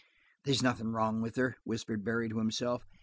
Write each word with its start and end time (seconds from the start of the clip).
"They's 0.45 0.63
nothin' 0.63 0.93
wrong 0.93 1.21
with 1.21 1.35
her," 1.35 1.57
whispered 1.63 2.03
Barry 2.03 2.27
to 2.27 2.39
himself. 2.39 2.87